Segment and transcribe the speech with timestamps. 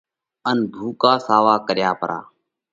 [0.49, 2.19] ان ڀُوڪا ساوا ڪريا پرا۔